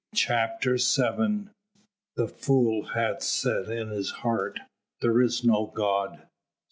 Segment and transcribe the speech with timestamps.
[0.15, 1.49] CHAPTER VII
[2.15, 4.59] "The fool hath said in his heart,
[5.01, 6.27] There is no God."